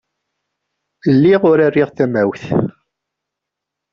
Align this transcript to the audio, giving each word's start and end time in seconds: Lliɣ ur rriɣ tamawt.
Lliɣ 1.15 1.41
ur 1.49 1.57
rriɣ 1.69 1.89
tamawt. 1.91 2.43